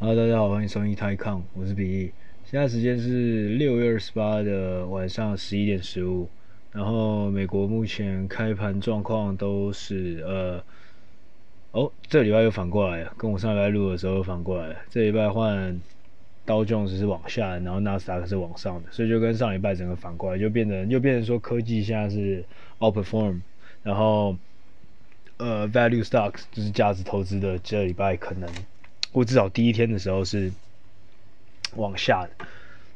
[0.00, 2.12] Hello，大家好，欢迎收听泰康，我是比翼。
[2.44, 6.28] 现在时间是六月二十八的晚上十一点十五。
[6.70, 10.62] 然后美国目前开盘状况都是呃，
[11.72, 14.76] 哦，这礼拜又反过来了，跟我上礼拜录的时候又反过来了。
[14.88, 15.76] 这礼拜换
[16.46, 22.44] 道琼斯是往下，然后纳斯达克是往上的，所以就跟上礼拜整个反过来，就变成又变成说科技现在是
[22.78, 23.40] outperform，
[23.82, 24.36] 然后
[25.38, 28.48] 呃 value stocks 就是价值投资的这礼拜可能。
[29.12, 30.50] 或至少第一天的时候是
[31.76, 32.46] 往下的，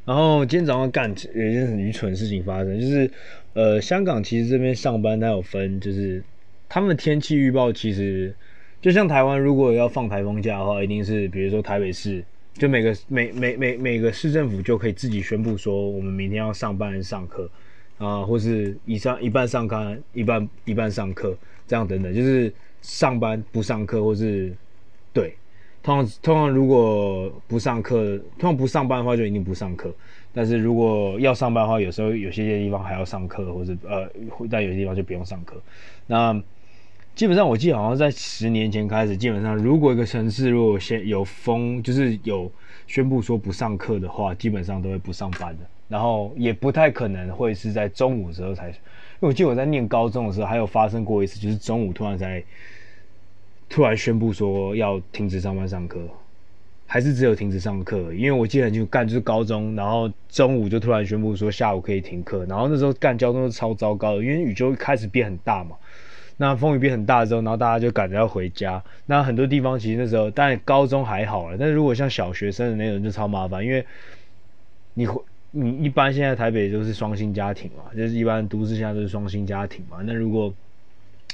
[0.05, 3.11] 然后今天早上干有一件很愚蠢的事情发生，就是
[3.55, 6.23] 呃香港其实这边上班它有分，就是
[6.69, 8.35] 他们的天气预报其实
[8.81, 17.49] 就像台湾，如果要放台风假的话，一定是比如说台北市，就每个每每每每个市政府就可以自己宣布说我们明天要上班上课
[17.99, 21.37] 啊、或是以上一半上课一半一半上课
[21.69, 24.53] 这样等等，就是上班不上课或是
[25.13, 25.35] 对。
[25.83, 29.93] 通常通常如果不上课，通常不上班的话就一定不上课。
[30.33, 34.09] 但是如果要上班的话，有时候有些地方还要上课，或者呃，
[34.49, 35.61] 但有些地方就不用上课。
[36.07, 36.41] 那
[37.15, 42.51] 基本上我记得好像在十年前开始，基本上如果一个城市如果先有封，就是有
[42.87, 45.65] 宣布说不上课的话，基本上都会不上班的。
[45.89, 48.75] 然后也不太可能会是在中午的时候才，因
[49.21, 52.43] 为我记得我在念高中的时候还有发生过一次，就是中午突然在。
[53.73, 55.99] 突然宣布说要停止上班上课，
[56.87, 58.13] 还是只有停止上课？
[58.13, 65.75] 因为我记得很清楚，干就是高中，然后中午就突然宣布说下午可以停课，然后那时候干交通是超糟糕的，因为雨就开始变很大嘛。
[66.37, 68.83] 那风雨变很大之后，然后大家就赶着要回家。
[69.07, 73.87] 那很多地方其实那时候，但高中还好了，但是如果像小学生的那种就超麻烦，因为
[74.93, 75.19] 你会
[75.51, 79.99] 你一般现在台北都是双薪家庭嘛，就是一般都市现在都是双薪家庭嘛。
[80.05, 80.53] 那如果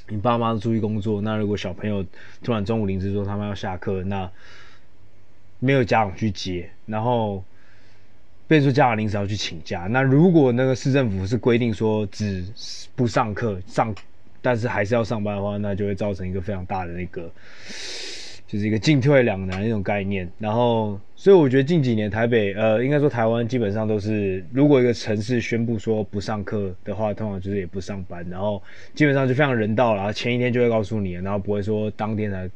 [0.08, 2.04] 你爸妈出去工作，那如果小朋友
[2.42, 4.30] 突然中午临时说他们要下课，那
[5.58, 7.44] 没有家长去接，然后
[8.46, 9.86] 变成家长临时要去请假。
[9.90, 12.44] 那如果那个市政府是规定说只
[12.96, 13.94] 不上课上，
[14.40, 17.30] 但是还是要上班的话，那就会造成一个非常大的那个。
[18.48, 28.62] 就是一个进退两难那种概念，然后，所以我觉得近几年台北，呃，应该说台湾基本上都是，如果一个城市宣布说不上课的话，通常就是也不上班，然后
[28.94, 32.50] 基本上就非常人道了，前一天就会告诉你，然后不会说当天才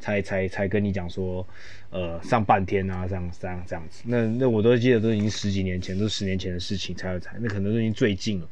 [0.00, 1.46] 才才才跟你讲说，
[1.90, 8.48] 呃，上半天啊，这样这样这样子，那那我都记得都已经十几年前，都是十年前的事情才有才，那可能都已经最近了，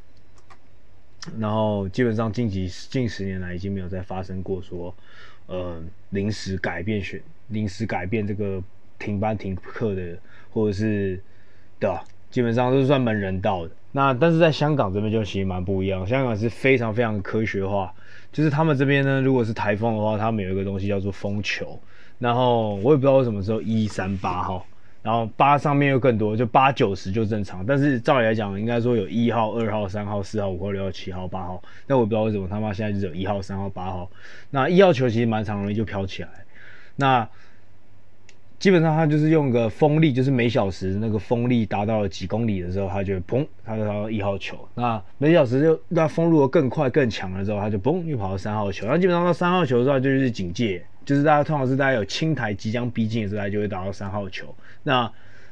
[1.37, 4.95] 然后基本上近几近十年来已经没有再发生过说。
[5.47, 8.61] 呃，临时改变选，临时改变这个
[8.97, 10.17] 停班停课的，
[10.51, 11.21] 或者是，
[11.79, 12.03] 对吧？
[12.31, 13.71] 基本上都是算蛮人道的。
[13.91, 17.93] 那但是在香港这边就其实蛮不一样，香港是非常非常科学化，
[18.31, 21.79] 就是他们这边呢，如果是台风的话，他们有一个东西叫做风球，
[22.19, 24.65] 然后我也不知道为什么只有一三八号。
[25.05, 27.63] 然后八上面又更多，就八九十就正常。
[27.63, 31.61] 但是照理来讲，应该说有一号、二号、三号、四号、五号、六号、七号、八号。
[31.85, 34.09] 但我不知道为什么他妈现在就只有一号、三号、八号。
[34.49, 36.29] 那一号球其实蛮常容易就飘起来。
[36.95, 37.29] 那
[38.57, 44.57] 基本上它就是用个风力，就是每小时那个风力达到了几公里的时候，它就砰，它就跑到一号球。
[44.73, 48.87] 那每小时就那风如果更快更强了之后，它就砰又跑到三号球。
[48.87, 50.83] 那基本上到三号球的时候就是警戒。
[51.05, 54.53] 就是大家通常是大家有青台即将逼近的时候，就会打到三号球。
[54.81, 55.09] 那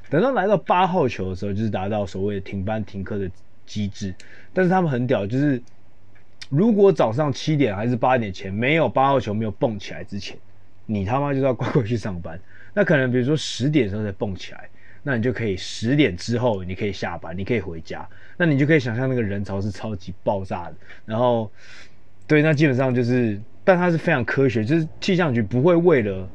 [0.09, 3.29] 等到来到八号球的时候，就是达到所谓的停班停课的
[3.65, 4.13] 机制。
[4.51, 5.61] 但是他们很屌，就是
[6.49, 10.37] 如果早上七点还是八点前没有八号球没有蹦起来之前，
[10.85, 12.39] 你他妈就是要乖乖去上班。
[12.73, 14.67] 那可能比如说十点的时候才蹦起来，
[15.03, 18.07] 那你就可以十点之后你可以下班，你可以回家。
[18.37, 20.75] 那你就可以想象那个人潮是超级爆炸的。
[21.05, 21.51] 然后，
[22.27, 23.39] 对，那基本上就是。
[23.63, 26.29] 但它是非常科学，就是气象局不会为了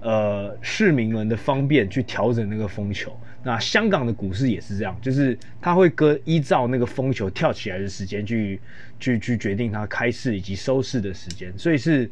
[0.00, 3.16] 呃市民们的方便去调整那个风球。
[3.42, 8.58] 那香港的股市也是这样，就是它会跟依照那个风球跳起来的时间去
[8.98, 11.52] 去去决定它开市以及收市的时间。
[11.58, 12.10] 所以是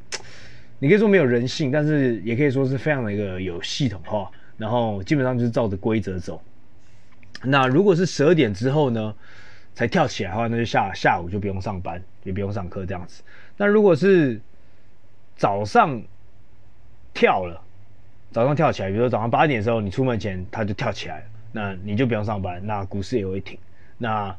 [0.79, 4.31] 你可以说没有人性，但是也可以说是非常的一个有系统化。
[4.59, 6.41] 然后基本上就是照着规则走。
[7.43, 9.13] 那如果是十二点之后呢，
[9.75, 13.23] 才跳起来的话，那就下下午就不用上班，也不用上课这样子。
[13.63, 14.41] 那如果是
[15.37, 16.03] 早上
[17.15, 17.63] 跳了，
[18.33, 23.57] 早上跳起来，比如说早上八点的时候，你出门前它就跳起来了，那你就不用上班，那股市也会停。
[23.99, 24.37] 那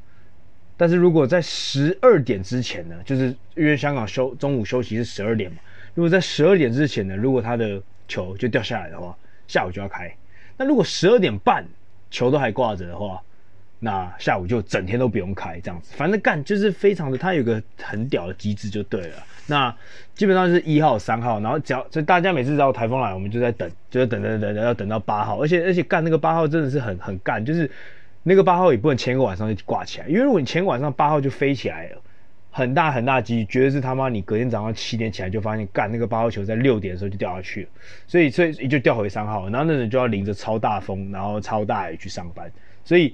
[0.75, 5.57] 但是如果在十二点之前呢，就是因为香港休中午休息是十二点嘛，
[5.93, 9.17] 如果在十二点之前呢，如果它的球就掉下来的话，
[9.47, 10.13] 下午就要开。
[10.57, 11.65] 那如果十二点半
[12.11, 13.23] 球都还挂着的话，
[13.83, 19.17] 那下午就整天都不用开这样子，反正干就是非常的，它有个很屌的机制就对了。
[19.45, 19.75] 那
[20.15, 27.69] 基本上是一号、三号，然后只要就大家每次知道台风来，我们就在等，就在等等等等，要等到八号，而且而且干那个八号真的是很很干，就是
[28.23, 32.01] 那个八号也不能前一个晚上就挂起来，因为如果你前一个晚上八号就飞起来了，
[32.51, 37.69] 很大很大机率绝对是他妈你隔天早上七点起来就发现干那个八号球在六点的时候就掉下去了，
[38.07, 42.49] 所以所以就掉回三号，然后那人就要淋着超大风，然后超大雨去上班，
[42.85, 43.13] 所以。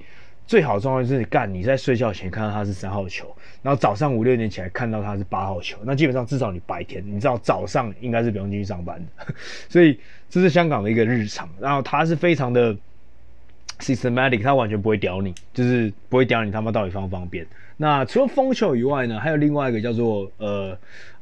[0.50, 3.28] 最好的状况就是干你在睡觉前看到它是三号球，
[3.62, 9.32] 然后早上五六点起来看到它是八号球，那基本上至少你白天你知道早上应该是不用进去上班的，
[9.70, 11.48] 所以这是香港的一个日常。
[11.60, 12.76] 然后它是非常的
[13.78, 17.46] systematic，它完全不会屌你，就是不会屌你他妈到底方不方便。
[17.78, 20.76] 那除了风球以外呢，还有另外一个叫做呃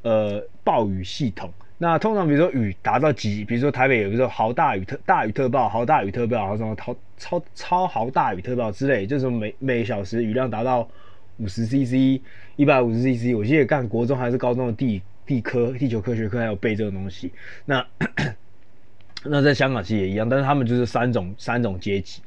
[0.03, 1.51] 呃暴雨系统。
[1.79, 10.89] 那通常比如说雨达到几，比如说台北有比如说豪大雨特大雨特报、豪大雨特报，然后什么超超超豪大雨特报之类，就是每每小时雨量达到
[11.37, 12.19] 五十 CC、
[12.55, 13.35] 一百五十 CC。
[13.37, 17.31] 我记得干国中还是高中的地地科、地球科学科还有背这个东西。
[17.65, 17.85] 那
[19.23, 22.23] 那在香港其实也一样，但是他们就是三种三种阶级，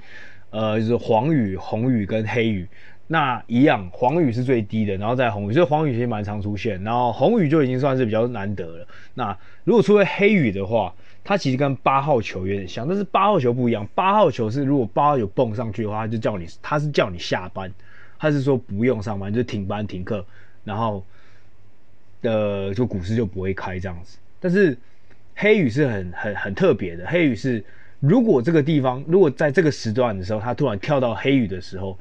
[0.50, 2.69] 呃，就是黄雨、红雨跟黑雨。
[3.12, 8.87] 那一样，黄雨是最低的，然后再红雨，所以黄雨其实蛮常出现，然后红雨就已经算是比较难得了。
[9.15, 13.85] 那如果出了黑雨的话，它其实跟八号球有点像，但是八号球不一样。
[13.97, 17.73] 八号球是如果八号球蹦上去的话，他就叫你，他是叫你下班，
[18.17, 20.25] 他是说不用上班，就停班停课，
[20.62, 21.05] 然后
[22.23, 24.19] 呃，就股市就不会开这样子。
[24.39, 24.79] 但是
[25.35, 27.65] 黑雨是很很很特别的，黑雨是
[27.99, 31.99] 如果这个地方如果在这个时段的时候，它突然跳到黑雨的时候。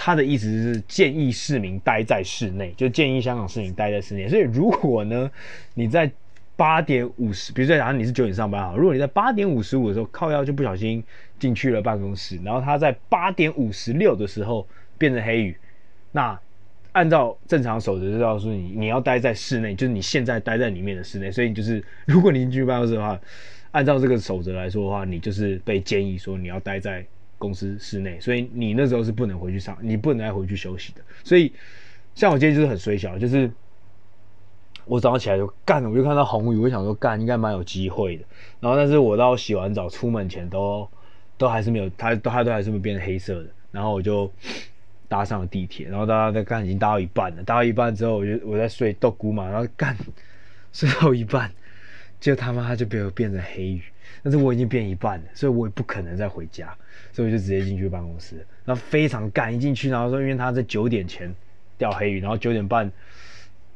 [0.00, 4.28] 他的意思是建议市民待在室内，就建议香港市民待在室内。
[4.28, 5.28] 所以如果呢，
[5.74, 6.08] 你在
[6.54, 11.02] 八点五十，比如说假如你是九点上班啊，如果你在八点五十五的时候靠腰就不小心
[11.40, 14.64] 进去了办公室，然后他在八点五十六的时候
[14.96, 15.56] 变成黑雨，
[16.12, 16.38] 那
[16.92, 21.28] 按照正常守则就告诉你，你要待在室内，就是你现在待在里面的室内。
[21.28, 23.20] 所以就是如果你进去办公室的话，
[23.72, 27.04] 按照这个守则来说的话，你就是被建议说你要待在。
[27.38, 31.00] 公司室内，所以你那时候是不能回去上，你不能再回去休息的。
[31.22, 31.52] 所以，
[32.14, 33.50] 像我今天就是很衰小，就是
[34.84, 38.24] 我早上起来就干，我就看到红雨，我想说干应该蛮有机会的。
[38.60, 40.88] 然后，但是我到洗完澡出门前都
[41.36, 43.48] 都还是没有，它都它都还是没变黑色的。
[43.70, 44.30] 然后我就
[45.08, 49.96] 搭上了地铁，然后大家在干已经搭到一半了，搭到一半之后我就我在睡豆姑嘛，然后干
[50.72, 51.52] 睡到一半，
[52.18, 53.82] 就他妈就被我变成黑雨。
[54.22, 56.74] 但是我已经变一半了，所以我也不可能再回家，
[57.12, 58.44] 所以我就直接进去办公室。
[58.64, 61.32] 那非常赶一进去，然后说因为他在九点前
[61.76, 62.90] 掉黑雨，然后九点半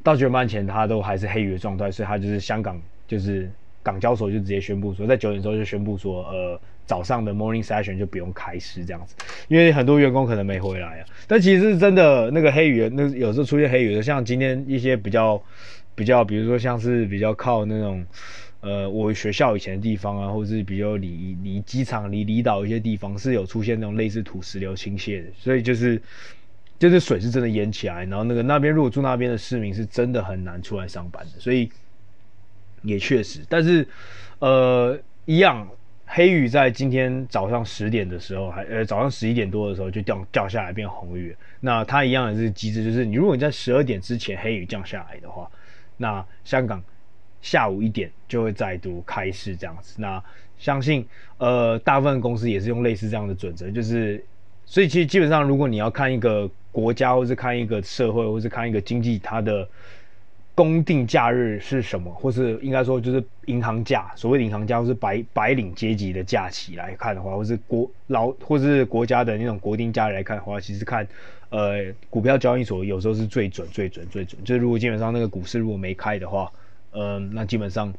[0.03, 3.51] 到九点半前他都还是黑雨的状态，所以他就是香港就是
[3.83, 9.15] 港交所就直接宣布说，在九点之后就宣布说，呃，早上的 morning session 就不用开市这样子，
[9.49, 11.07] 因为很多员工可能没回来啊。
[11.27, 15.41] 但其实真的那个黑雨，那有时候出现黑雨的，像今天一些比较
[15.95, 18.05] 比较，比如说像是比较靠那种。
[18.63, 26.01] 呃，我学校以前的地方啊，或者是比较离离机场、离离岛一些地方，是有出现那种类似土石流倾泻的，所以就是
[26.79, 31.69] 就是水是真的淹起来，然后那个那边如果住那边的市民是真的很难出来上班的，所以
[32.83, 33.85] 也确实，但是
[34.39, 35.69] 呃一样，
[36.07, 45.51] 黑雨在今天早上十点的时候，还呃早上十一点多的时候就掉掉下来变红雨，那它一样的是机制就是，你如果你在十二点之前黑雨降下来的话，
[45.97, 46.81] 那香港。
[47.43, 50.23] 下午一点就会再度开市这样子，那
[50.59, 51.05] 相信
[51.39, 54.25] 呃大部分公司也是用类似这样的准则，就是
[54.65, 59.69] 所以其实基本上如果你要看一个国家或是看一个社会或是看一个经济，它的
[60.55, 71.05] 公定假日是什么，或是应该说就是银行假，所谓的银行假或是白白领阶级的假期来看的话，或是国老或是国家的那种国定假日来看的话，其实看
[71.51, 76.49] 呃股票交易所有时候是最准最准最准，就是如果基本上那个股市如果没开的话。
[76.93, 77.93] 嗯，那基本上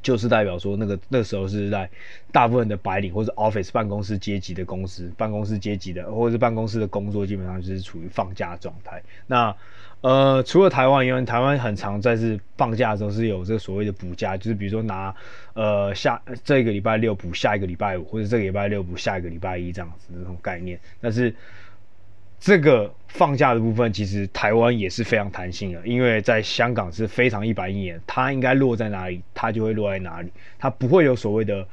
[0.00, 1.90] 就是代表说，那个那时候是在
[2.32, 9.02] 大部分的白领或者 office 办公室阶级的公司，办公室阶级的或者是办公室的工作，基本上就是处于放假状态。
[9.26, 9.54] 那
[10.00, 15.14] 呃，除了台湾，因为台湾很常在是放假的时候是有这个所谓的补假，就是比如说拿
[15.54, 21.34] 呃下这个礼拜六补下一个礼拜五，或者这个礼拜六补下一个礼拜一这样子的那种概念，但是。
[22.40, 31.66] 这个放假的部分，其实台湾也是非常弹性的，因为在香港是非常一板一眼，它应该落在哪里，它就会落在哪里，它不会有所谓的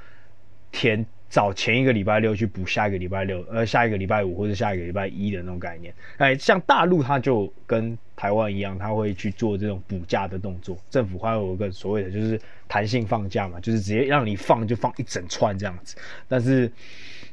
[0.72, 5.94] 填找前一个礼拜六去补下一个礼拜六，呃，下一个礼拜五或者下一个礼拜一的那种概念。
[6.18, 10.78] 哎，像大陆它就跟台湾一样，它会去做这种补假的动作。
[10.90, 15.98] 政府还有一个所谓的就是弹性放假嘛，就是直接让你放就放一整串这样子。
[16.28, 16.72] 但是，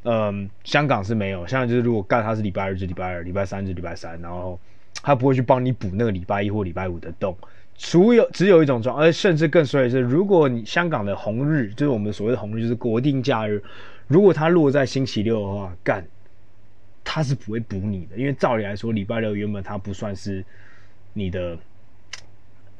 [0.04, 4.58] 嗯，香港是没有，香港就是如果干它是礼拜二就礼拜二，礼拜三就礼拜三，然后
[5.02, 7.36] 它不会去帮你补那个礼拜一或礼拜五的洞。
[7.84, 13.60] 除有只有一种状，而甚至更衰的是，如果你香港的红日，就是我们所谓的红日，就是国定假日，
[14.06, 16.06] 如果它落在星期六的话，干，
[17.02, 20.44] 它是不会补你的，因为照理来说，礼拜六原本它不算是
[21.12, 21.58] 你的，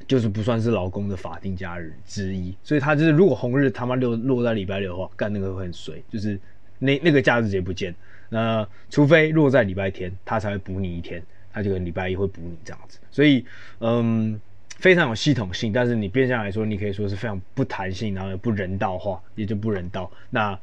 [0.07, 6.39] 就是不算是劳工的法定假日之一，所以它就是如果红日他妈落落在礼拜六的话，干那个会很衰，就是
[6.79, 7.93] 那那个假日直接不见，
[8.29, 11.21] 那除非落在礼拜天，它才会补你一天，
[11.53, 13.45] 它就跟礼拜一会补你这样子，所以
[13.81, 14.41] 嗯。
[14.79, 20.11] 非常有系统性，但是你变相来说，你可以说是非常不弹性，然后也不人道化，也就不人道。
[20.31, 20.59] 那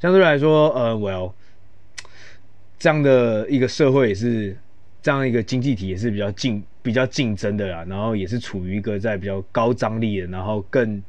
[0.00, 1.32] 相对来说，呃，Well，
[2.78, 4.56] 这样的一个社会也是
[5.02, 11.02] 这样一个经济体也是比较竞比较竞争的啦，然后也是处于一个在比较高张力的，然后更。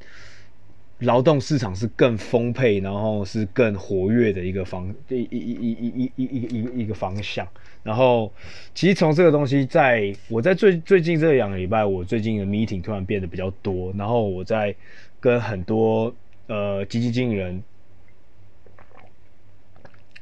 [1.00, 7.46] 劳动市场是更丰沛，然后是更活跃的一个方一一一一一一一一一一个方向。
[7.84, 8.32] 然后，
[8.74, 13.94] 其实从这个东西在，我在最最近这两个礼拜，我最近的 meeting 突然变得比较多。
[13.98, 14.74] 然后我在
[15.20, 16.16] 跟很多
[16.48, 17.62] 呃基金经理人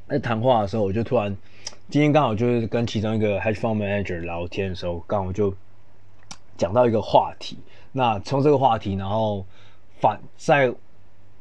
[0.08, 1.38] 在谈话的时候，我就突然
[1.90, 5.56] 今天刚好就是跟其中一个 hedge fund manager 聊天的时候，刚好就
[6.58, 7.60] 讲到一个话题。
[7.92, 9.46] 那从这个话题，然后。
[10.04, 10.70] 反在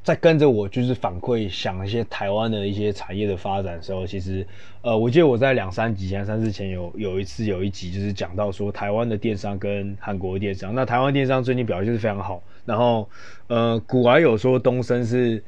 [0.04, 4.46] 在跟着我，就是反馈想一些台湾的一些产业的发展的时候，其实
[4.82, 13.08] 呃，我记得我在两三集前、三四前有有一次有一集就是讲到说台湾的电商跟韩国的电商，那台湾电商最近表现是非常好，然后
[13.48, 15.42] 呃，古来有说东升是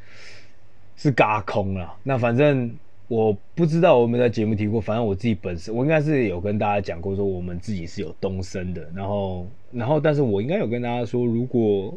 [0.97, 2.69] 是嘎空了，那反正
[3.07, 11.97] 我不知道我们在节目提过，反正我自己本身我应该是有跟大家讲过说我们自己是有东升的，然后然后但是我应该有跟大家说如果。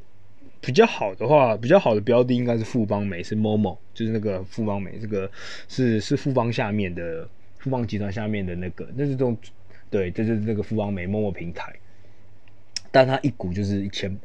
[0.60, 5.30] 比较好的话，比较好的标的应该是富邦美，是 Momo，就是那个富邦美，这个
[5.68, 9.38] 是是富邦下面的富邦集团下面的那个，那是这种，
[9.90, 11.74] 对，这就是那个富邦美 Momo 平台，
[12.92, 14.18] 但它一股就是一千，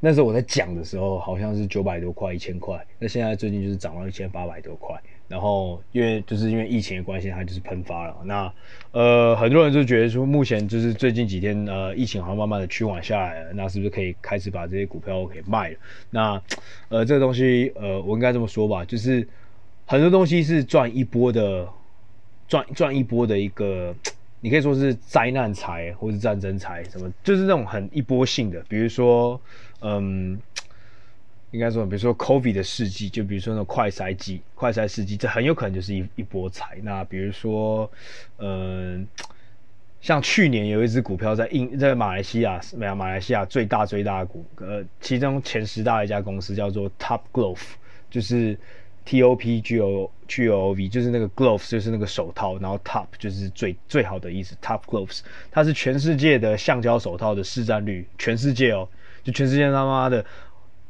[0.00, 4.98] 那时候我在讲的时候好像是九百多块，一千块，那现在最近就是涨到一千八百多块。
[5.28, 8.14] 然后，因为就是因为疫情的关系，它就是喷发了。
[8.24, 8.52] 那
[8.90, 15.76] 呃，很多人就觉得说，目前就是最近几天，呃，疫情好像慢慢的趋缓下来了，那是不是可以开始把这些股票给卖了？
[16.10, 16.42] 那
[16.90, 19.26] 呃，这个东西，呃，我应该这么说吧，就是
[19.86, 21.66] 很多东西是赚一波的，
[22.46, 23.94] 赚赚一波的一个，
[24.40, 29.40] 你可以说是灾难财或是战争财，什么，就是那种很一波性的，比如说，
[29.80, 30.38] 嗯。
[31.52, 36.78] 应该说，比如说 COVID 的世纪，就比如说那种快筛季、快筛世纪，这很有可能就是一一波财。
[36.82, 37.90] 那比如说，
[38.38, 39.06] 嗯，
[40.00, 47.60] 像去年有一只股票在印在马来西亚，没有马来西亚最大最大的股，呃，其中前十大的一家公司叫做 Top Glove，
[48.10, 48.58] 就是
[49.04, 58.88] T O P G O G O V，就是那个 Glove 就是那个手套，然后 Top 就是最最好的意思，Top Gloves，它是全世界的橡胶手套的市占率，全世界哦，
[59.22, 60.24] 就全世界他妈的。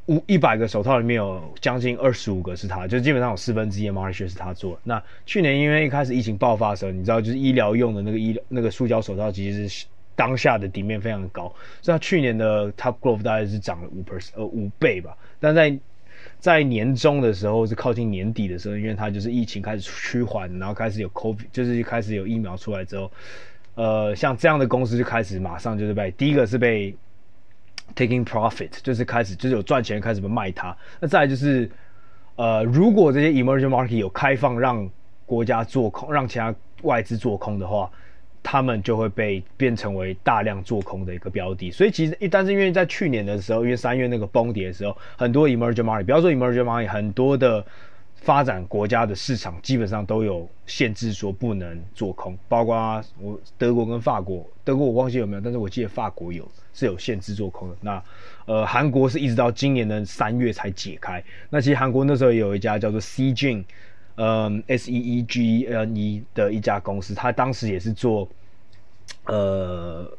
[0.06, 4.76] 五一百个手套里面有将近二十五个是他，就基本上有四分之一的 market share 是他做。
[4.82, 11.44] 那去年因为一开始疫情爆发的时候，你知道就是医疗用的那个医那个塑胶手套，其实是当下的底面非常高，
[11.80, 15.16] 所以他去年的 Top Glove 大概是涨了五 pers 呃五倍吧。
[15.38, 15.78] 但在
[16.40, 23.08] 在年中的时候是靠近年底的时候，因为它就是疫情开始趋缓，然后开始有 COVID，就是开始有疫苗出来之后，
[23.76, 26.92] 呃，像这样的公司就开始马上就是被第一个是被。
[27.94, 31.70] Taking profit 就是开始就是有赚钱开始卖它，那再来就是，
[32.36, 34.88] 呃，如果这些 emerging market 有开放让
[35.26, 37.90] 国家做空，让其他外资做空的话，
[38.42, 41.70] 他们就会被变成为大量做空的一个标的。
[41.70, 47.64] 所以其实一但是因为在去年的时候，因为三月那个崩跌的时候，很多 emerging market，不要说 emerging market，很多的
[48.22, 56.50] 发展国家的市场基本上都有限制说不能做空，包括我德国跟法国，德国我忘记有没有，但是我记得法国有。
[56.74, 57.76] 是有限制做空的。
[57.82, 58.02] 那，
[58.46, 61.22] 呃，韩国是一直到今年的三月才解开。
[61.50, 63.62] 那其实韩国那时候有一家叫做 Seegene，
[64.14, 68.26] 嗯，S E E G N E 的一家公司，它当时也是做，
[69.26, 70.10] 呃，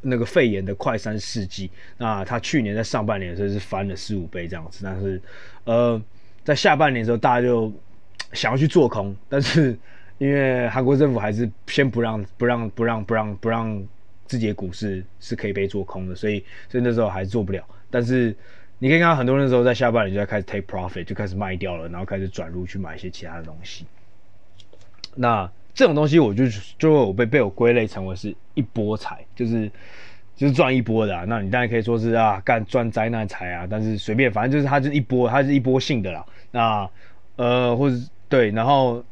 [0.00, 1.70] 那个肺炎的快筛试剂。
[1.96, 5.22] 那它去年在上半年的时候是翻了四五倍这样子，但是，
[5.62, 6.02] 呃，
[6.50, 7.72] 在下半年的时候大家就
[8.34, 9.78] 想要去做空，但是
[10.18, 13.82] 因为韩国政府还是先不让不让不让不让不让。
[14.30, 16.38] 自己的股市是可以被做空的，所以
[16.68, 17.64] 所以那时候还做不了。
[17.90, 18.32] 但是
[18.78, 23.84] 你可以看到很多人的时候在下半年就在开始 take profit，就开始卖掉了，然后开始转入去买一些其他的东西。
[25.16, 26.44] 那这种东西我就
[26.78, 29.68] 就我被被我归类成为是一波财，就是
[30.36, 31.24] 就是赚一波的啊。
[31.26, 36.24] 那你当然可以说是啊干赚灾难财啊，但是随便，反正就是它就是一波，它是一波性的啦。
[36.50, 36.88] 那
[37.36, 37.96] 呃或者
[38.28, 39.04] 对，然后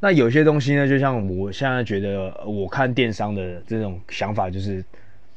[0.00, 4.84] 那有些东西呢，就像我现在觉得我看电商的这种想法就是。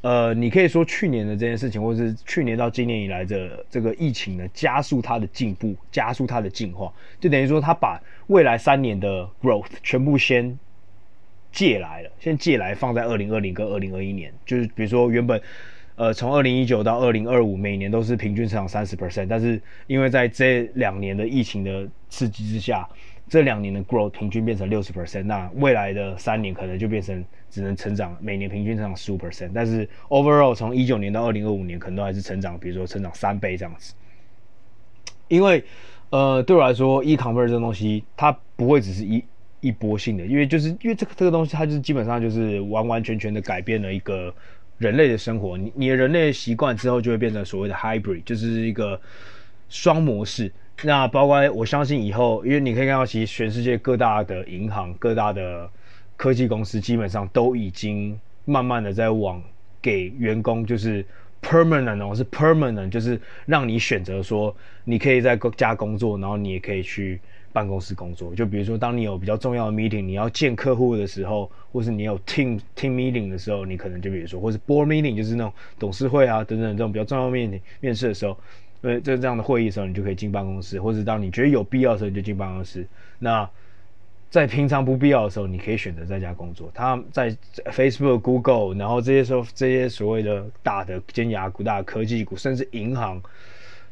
[0.01, 10.59] 呃，你可以说去年的这件事情，或者是去年到今年以来的这个疫情呢，加速它的进步，加速它的进化，就等于说它把未来三年的 growth 全部先
[11.51, 15.41] 借来了，先借来放在二零二零跟二零二一年，就是比如说原本，
[15.95, 22.87] 呃，从二零一九到二零二五每年都是平均成长三十 percent，但是因为在这两年的疫情的刺激之下。
[23.27, 33.95] 这两年的 growth 平均变成六十 percent，那未来的三年可能就变成只能成长每年平均成长十五 percent，但是 overall 从一九年到二零二五年可能都还是成长，比如说成长三倍这样子。
[35.27, 35.63] 因为
[36.11, 39.23] 呃对我来说，e-commerce 这个东西它不会只是一
[39.59, 44.31] 一波性的，因为就是因为这个这个东西它就是基本上就是完完全全的改变了一个
[44.77, 48.99] 人类的生活，你你的人类习惯之后就会变成所谓的 hybrid，就是一个
[49.69, 50.51] 双模式。
[50.83, 55.69] 那包括我相信以后，因为你可以看到，其实全世界各大的银行、各大的
[56.17, 59.41] 科技公司，基本上都已经慢慢的在往
[59.81, 61.05] 给员工就是
[61.41, 64.53] permanent 哦，是 permanent，就是让你选择说，
[64.83, 67.21] 你可以在各家工作，然后你也可以去
[67.55, 68.35] 办公室工作。
[68.35, 78.37] 就比如说，当你有比较重要的 meeting，你要见客户的时候，或是你有 team team meeting 的时候，你可能就比如说，或是 board meeting，就是那种董事会啊等等这种比较重要面面试的时候。
[78.81, 82.85] 呃，这这样的会议的时候，你就可以进办公室，或是当你觉得有必要的时候，你就进办公室。
[83.17, 83.49] 那
[84.29, 86.69] 在平常不必要的时候，你可以选择在家工作。
[86.71, 87.35] 他在
[87.71, 93.19] Facebook、Google，然后这些时候这些所谓的大的尖牙股、大的科技股，甚至银行。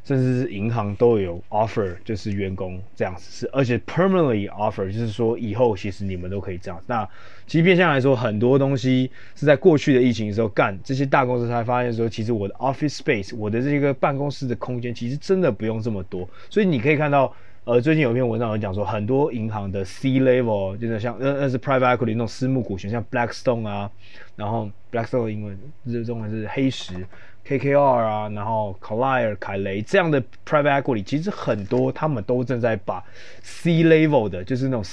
[0.04, 6.78] 甚至是银行都有 offer，就是员工这样子是，而且 permanently offer，就是说以后其实你们都可以这样。
[6.86, 7.08] 那
[7.46, 16.28] 其实变相来说，很多东西是在过去的疫情的时候干，这些大公司才发现说，其实我的 office space，我的这个办公室的空间，其实真的不用这么多。
[16.50, 17.34] 所以你可以看到，
[17.64, 23.90] 呃，最近有一篇文章有讲说，很多银行的 C level，就是像那那是 private equity 那种私募股权，像 Blackstone 啊，
[24.36, 27.06] 然后 Blackstone 英文日中文是黑石。
[27.46, 33.04] KKR 啊，然后 Carlyle 凯雷这样的 private equity，其实很多他们都正在把
[33.42, 34.84] C level 的，就是那种，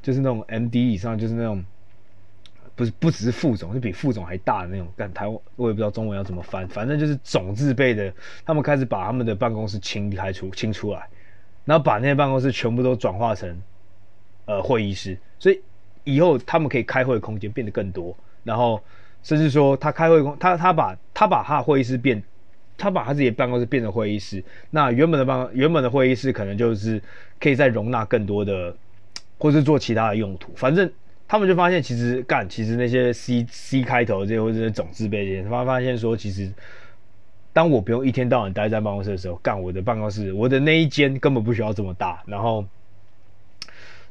[0.00, 1.62] 就是那种 MD 以上，就是那种，
[2.74, 4.88] 不是不只是副总，是比副总还大的那种。
[4.96, 8.10] 但台湾我也不知道中文要怎么翻，反正就是总字辈的，
[8.46, 11.06] 他们开始把他们的办公室清开出清出来，
[11.66, 13.62] 然后把那些办公室全部都转化成
[14.46, 15.60] 呃会议室，所以
[16.04, 18.82] 以后他们可以开会的空间变得更多，然后。
[19.22, 22.22] 甚至说他开会，他他把他把他的会议室变，
[22.78, 24.42] 他把他自己的办公室变成会议室。
[24.70, 27.00] 那原本的办原本的会议室可能就是
[27.38, 28.74] 可以再容纳更多的，
[29.38, 30.50] 或是做其他的用途。
[30.56, 30.90] 反正
[31.28, 36.50] 他们就发现，其实干，其实那些 C C 开头这些或者是总字辈这些，他发现说，其实
[37.52, 42.22] 当我不用一天到晚待在办公室的时候，干我的办公室，我的那一间根本不需要这么大。
[42.26, 42.64] 然后，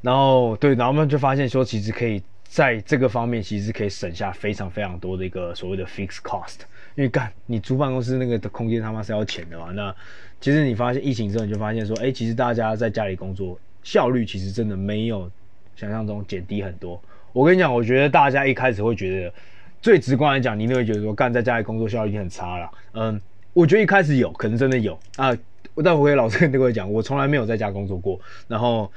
[0.02, 2.22] 然后对，然后他们就发现说，其实可以。
[2.52, 6.62] 在这个方面，其实可以省下非常非常多的一个所谓的 fixed cost，
[6.96, 9.68] 因为干你租办公室那个的空间他妈是要钱的嘛。
[9.72, 9.96] 那
[10.42, 15.30] 其实你发现疫情之后，你就发现说，哎，其实大家在家里工作效率其实真的没有
[15.76, 17.00] 想象中减低很多。
[17.34, 19.34] 我跟你讲，我觉得大家一开始会觉得，
[19.80, 22.72] 最直观来讲，你都会觉得说，干在家里工作效率已经很差了。
[22.94, 23.22] 嗯，
[23.54, 25.38] 我觉得一开始有可能真的有啊，
[25.84, 28.20] 但我可以老实跟各位讲，我从来没有在家工作过。
[28.48, 28.92] 然后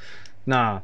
[0.45, 0.83] 那。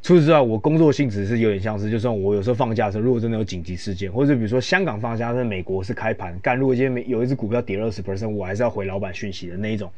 [0.00, 9.90] 除此之外，我工作性质是有点像是，就算我有时候放假的时候，如果真的有紧急事件，或者比如说香港放假，在美国是开盘干，如果今天没有一只股票跌了二十 percent，我还是要回老板讯息的那一种。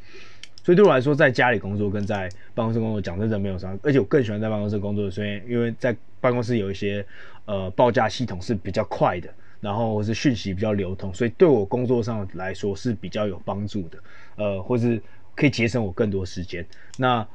[0.63, 7.05] 所以对我来说，在家里工作跟在办公室工作讲真的没有啥，而且我更喜欢在办公室工作，所以因为在办公室有一些
[7.45, 13.97] 呃报价系统是比较快的，然后是讯息比较流通，所以对我工作上来说是比较有帮助的，
[14.35, 15.01] 呃，或是
[15.35, 16.65] 可以节省我更多时间。
[16.97, 17.25] 那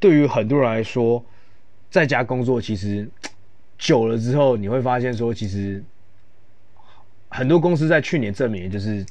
[0.00, 1.24] 对于很多人来说，
[1.92, 3.06] 在家工作其实
[3.76, 5.84] 久了之后，你会发现说，其实
[7.28, 9.04] 很多公司在去年证明，就是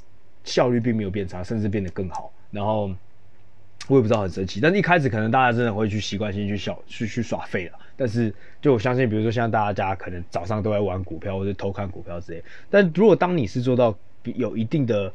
[0.43, 2.33] 效率并没有变差，甚至变得更好。
[2.49, 2.91] 然后
[3.87, 7.77] 我也不知道很神奇，但是一开始可能大家真的会去习惯性去小去去耍废了。
[7.95, 15.13] 但是就我相信，比如说像大家可能早上都在玩股票或者偷看股票之类，但如果当你是做到有一定的。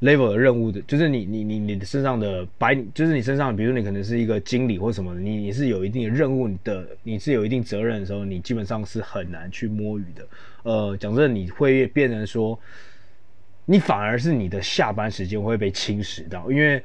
[0.00, 10.28] Level 的任务的，就是你你你你身上的白，就是你身上，比如说你可能是一个经理或什么的，你你是有一定的任务的，你是有一定责任的时候，你基本上是很难去摸鱼的。
[10.64, 12.58] 呃，讲真的，你会变成说，
[13.64, 16.82] 你反而是你的下班时间会被侵蚀到，因为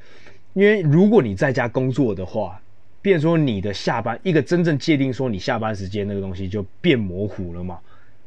[0.54, 2.62] 因为如果你在家工作的话，
[3.02, 7.80] 变说你的下班一个真正界定说你下班时间那个东西就变模糊了嘛。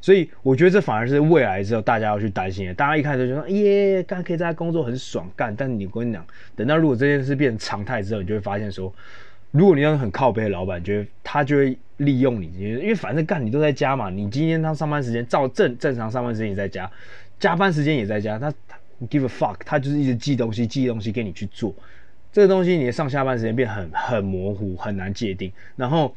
[0.05, 2.75] 所以我觉得这反而是未来之后大家要去担心的。
[2.75, 6.23] 大家一开始就说耶，干可以在家工作很爽干，但你跟你讲，
[6.55, 8.95] 等到如果这件事变成常态之后，你就会发现说，
[9.51, 16.90] 如果你要很靠背的老板，觉得他就会利用你，因为反正干你都在家嘛，你今天他上班时间照正正常上班时间也在家，
[17.40, 18.53] 加班时间也在家，他
[19.09, 21.75] give a fuck，他就是一直寄东西寄东西给你去做，
[22.31, 26.14] 这个东西你的上下班时间变很很模糊，很难界定，然后。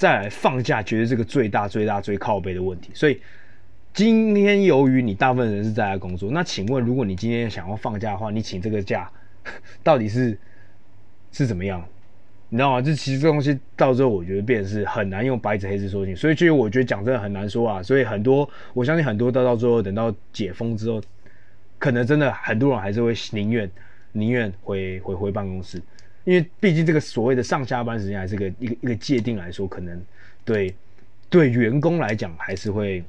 [0.00, 2.90] 再来放假，绝对是个最大、最大、最靠背的问题。
[2.94, 3.20] 所以
[3.92, 9.10] 今天由于你大部分人是在家工作，那请问，如果你今天想要放假的话，你请这个假
[9.84, 10.38] 到底是
[11.30, 11.84] 是怎么样？
[12.48, 12.80] 你知道吗？
[12.80, 16.16] 这其实这东西到最后，我觉得变成是很难用白纸黑字说清。
[16.16, 17.82] 所以其实我觉得讲真的很难说啊。
[17.82, 20.98] 所以很多，我相信很多到到最后，等到解封之后，
[21.78, 23.70] 可能真的很多人还是会宁愿
[24.12, 25.78] 宁愿回回回办公室。
[26.24, 30.00] 因为毕竟这个所谓的上下班时间还是个一个一个界定来说，可能
[30.44, 30.74] 对
[31.30, 33.02] 对员工来讲还是会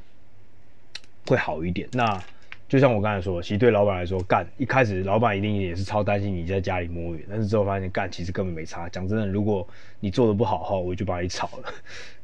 [1.27, 1.87] 会好一点。
[1.91, 2.23] 那
[2.69, 8.87] 就像我刚才说，其实对老板来说，干一开始老板一定也是超担心你在家里摸鱼，但是之后发现干其实根本没差。
[8.87, 9.67] 讲真的，如果
[9.99, 11.73] 你做的不好的话，我就把你炒了。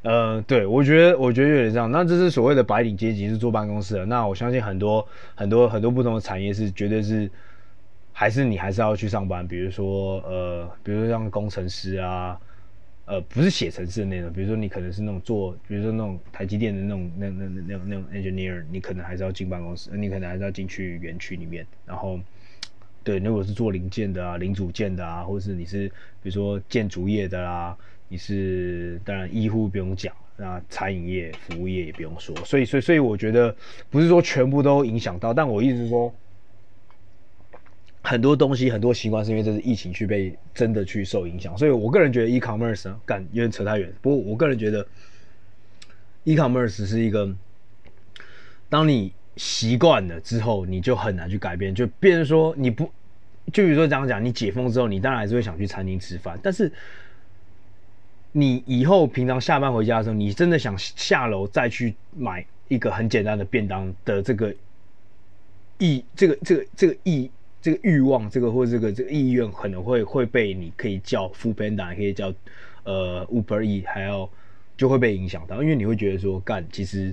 [0.02, 1.90] 呃，对我觉得我觉得有点这样。
[1.90, 7.30] 那这是所谓的白领阶级是坐办公室的，那我相信很多很多很多不同的产业是绝对是。
[8.20, 12.36] 还是你还是要去上班，比如说呃，比如说像工程师啊，
[13.04, 21.64] 呃，不是写程式的那种，比如说你可能是那种做，比如说那种台积电的那种那那那那种那种 engineer，你可能还是要进办公室，你可能还是要进去园区里面。
[21.86, 22.18] 然后，
[23.04, 25.86] 对，如果是做零件的啊，零组件的啊，或者是你是
[26.20, 27.76] 比如说建筑业的啦，
[28.08, 32.34] 你是当然医护不用讲，那餐饮业、服务业也不用说。
[32.44, 33.54] 所以，所以，所以我觉得
[33.88, 36.12] 不是说全部都影响到，但我意思是说。
[38.08, 43.92] 很多东西，很多习惯是因为这是疫情去被真的去受影响，所以我个人觉得 e-commerce，干有点扯太远。
[44.00, 44.86] 不过我个人觉得
[46.24, 47.30] e-commerce 是一个，
[48.70, 51.74] 当你习惯了之后，你就很难去改变。
[51.74, 52.90] 就变成说你不，
[53.52, 56.72] 就比如说这样讲，你解封之后，你当然还是会想去餐厅吃饭，但是
[58.32, 64.54] 你以后平常下班回家的时候，你真的想下楼再去买一个很简单的便当的这个
[65.76, 67.30] 意，这个这个这个意。
[67.60, 72.32] 这个欲望，这个或这个这个意愿，可能会会被你可以叫 f o o Panda，可以叫
[72.84, 74.30] 呃 Uber E，还要
[74.76, 77.12] 就会被影响到，因为你会觉得说干，其实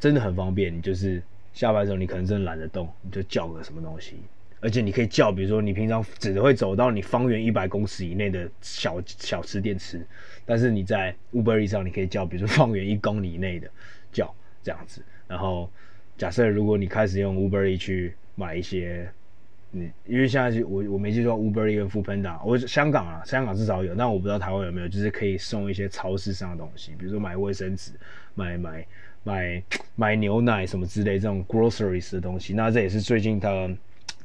[0.00, 4.16] 真的很方便，你就是下班的时候你可能真的懒得动，你就叫个什么东西，
[4.60, 10.00] 而且你可以叫，比如说你平常只会走到你方圆一百公尺以内的小小吃店吃，
[10.46, 13.68] 但是你在 Uber E 上你可以叫，比如说方圆一公里以内的
[14.10, 15.70] 叫这样子，然后
[16.16, 19.06] 假设如果你开始用 Uber E 去买一些。
[19.72, 27.92] 嗯，因为现在我我没记错，Uber 跟 Foodpanda，我香港啊，香港至少有，但我不知道台湾有没有，就是可以送一些超市上的东西，比如说买卫生纸、
[28.34, 28.86] 买买
[29.24, 29.62] 买
[29.94, 32.54] 买牛奶什么之类这种 groceries 的东西。
[32.54, 33.68] 那这也是最近它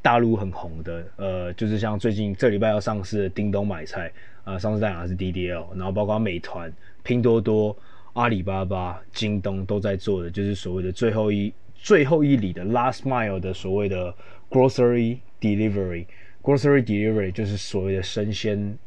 [0.02, 4.08] 大陆很红的，呃，就是像最近这礼拜要上市的叮咚买菜
[4.46, 6.72] 啊，呃，上市在哪是 DDL，然后包括美团、
[7.04, 7.76] 拼多多、
[8.14, 14.16] 阿里巴巴、京东都在做的，就是所谓的最后一最后一里的 last mile 的所谓的
[14.50, 15.18] grocery。
[15.44, 18.78] Delivery，grocery delivery 就是所谓的生鲜，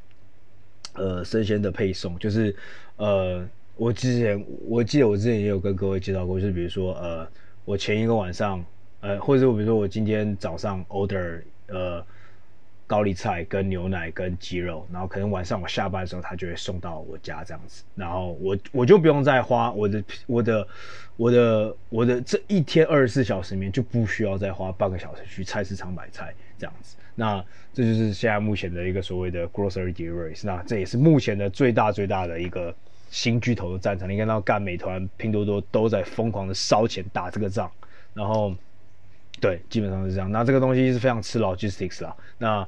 [0.94, 2.56] 呃，生鲜的配送，就是
[2.96, 7.28] 呃，我之前我记得我之前也有跟各位介绍过，就是比如说呃，
[7.66, 8.64] 我前一个晚上，
[9.00, 12.02] 呃，或者我比如说我今天早上 order 呃。
[12.88, 20.68] 高丽菜跟牛奶跟鸡肉，然后可能晚上我下班的时候，他就会送到我家这样子，然后我我就不用再花我的我的
[21.16, 32.74] 我的我的这一天二十四小时里面就不需要再花半个小时去菜市场买菜这样子，那这就是现在目前的一个所谓的 grocery delivery，那这也是目前的最大最大的一个
[33.10, 34.08] 新巨头的战场。
[34.08, 37.70] 你看到干美团、拼多多都在疯狂的烧钱打这个仗，
[38.14, 38.54] 然后。
[39.38, 40.32] 对，基本上是这样。
[40.32, 42.16] 那这个东西是非常吃 logistics 啦。
[42.38, 42.66] 那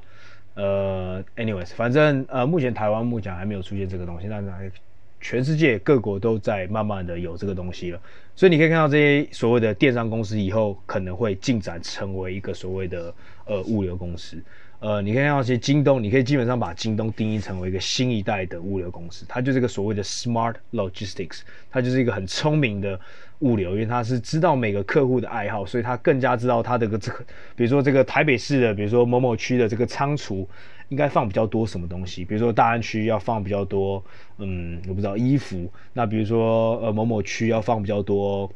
[0.53, 4.71] 呃，anyways，反正呃，目前台湾目前还没有出现这个东西，但是
[5.19, 7.99] 全世界各国都在慢慢的有这个东西了。
[8.35, 13.11] 所以你可以看到这些所谓的电商公司以后可能会进展成为一个所谓的
[13.49, 14.41] 呃物流公司。
[14.81, 22.97] 呃，你可以看到，其实京东，你可以基本上把京东定义成为一个新一代的物流公司，它就是个所谓的 smart logistics，它就是一个很聪明的
[23.39, 27.19] 物流，因为它是知道每个客户的爱好，所以它更加知道它的个这个，
[27.57, 30.47] 比如说这个台北市的，比如说某某区的这个仓储
[30.87, 34.01] 应该放比较多什么东西，比如说大安区要放比较多，
[34.37, 38.49] 嗯，我不知道衣服，那比如说呃某某区要放比较多，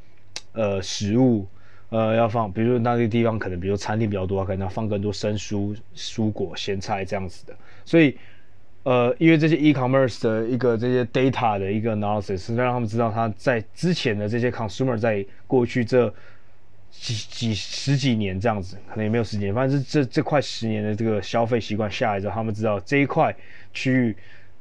[0.54, 1.46] 呃食物。
[1.94, 7.54] 呃，要放，比如说那个地方可能，比如餐厅比较多，可能要放更多生蔬、蔬果、咸菜这样子的。
[7.86, 8.18] 所以，
[8.82, 16.12] 呃，因为这些 e-commerce 的一个这些 data 的一个 analysis，让他们知道他在之前的这些 consumer 在过去这
[16.90, 23.36] 几几十几年这样子，可能也没有十几年，反正是这这快十年的这个消费习惯下来之后，他们知道这一块
[23.72, 24.16] 区域。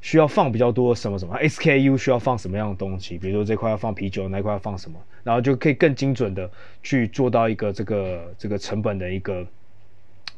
[0.04, 6.50] 需要放比较多什么什么 SKU 需要放什么样的东西，比如说这块要放啤酒，那块要放什么，然后就可以更精准的
[6.82, 9.46] 去做到一个这个这个成本的一个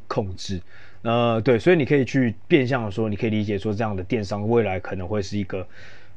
[0.06, 0.60] 控制。
[1.02, 5.66] 呃，对，所以你可以去变相的说，你可以理解说这样的电商未来可能会是一个，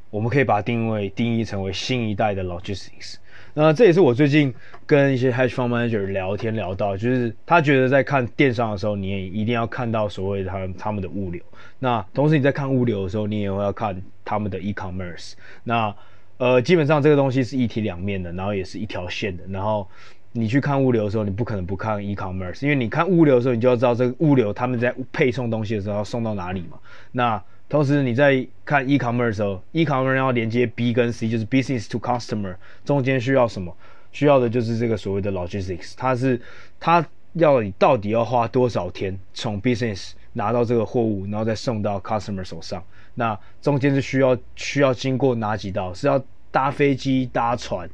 [0.10, 3.16] 我们可以把它定位定义成为新一代的 logistics。
[3.54, 4.54] 那这也是我最近
[4.86, 11.42] 跟一些 hedge fund manager 聊天聊到，就是他觉得在看电商的时候，你也一定要看到所谓他们他们的物流。
[11.80, 15.34] 那同时你在看物流的时候，你也会要看他们的 e-commerce。
[15.64, 15.94] 那
[16.38, 19.44] 呃，基本上这个东西是一体两面的，然后也是一条线的。
[19.50, 19.88] 然后
[20.34, 26.78] 你去看物流的时候，你不可能不看 e-commerce，因为你看物流的时候，你就要知道这个物流他们在配送东西的时候要送到哪里嘛。
[27.12, 33.76] 那同时你在看 e-commerce 的时候，e-commerce 要连接 B 跟 C，就是 business to customer，中间需要什么？
[34.12, 36.40] 需要的就是这个所谓的 logistics，它是
[36.80, 42.84] 它要你到底要花多少天从 business 拿到这个货物，然后再送到 customer 手上？
[43.18, 45.94] 那中间是需要需要经过哪几道？
[45.94, 47.90] 是要搭飞机、搭船、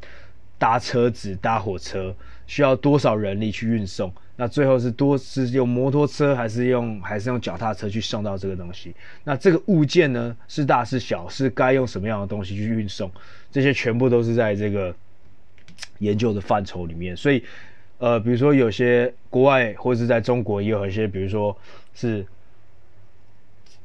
[0.59, 2.15] 搭车子、搭火车？
[2.45, 4.13] 需要多少人力去运送？
[4.35, 8.93] 那最后是多是用摩托车还是用还是用脚踏车去送到这个东西？
[9.23, 13.09] 那这个物件呢，是大是小，是该用什么样的东西去运送？
[13.49, 14.93] 这些全部都是在这个
[15.99, 17.15] 研究的范畴里面。
[17.15, 17.41] 所以，
[17.97, 21.57] 呃，比如说有些国外或者是在中国也有一些，比如说
[21.93, 22.25] 是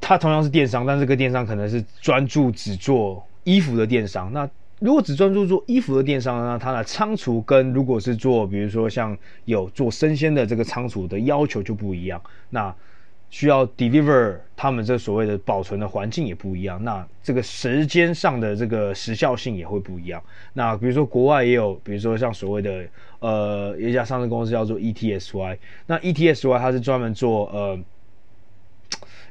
[0.00, 4.32] 它同样是电商，但这个电商可能是专注只做衣服的电商。
[4.32, 12.74] 那如果只专注做衣服的电商呢，它的仓储跟如果是做，比如说像有做生鲜的这个仓储的要求就不一样，那
[13.28, 20.22] 需要 deliver 他们这所谓的保存的环境也不一样，那这个时间上的这个时效性也会不一样。
[20.52, 22.84] 那比如说国外也有，比如说像所谓的
[23.18, 27.78] 呃一家上市公司叫做 ETSY，那 ETSY 它是专门做呃。